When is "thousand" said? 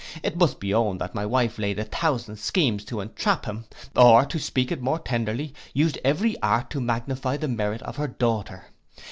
1.83-2.37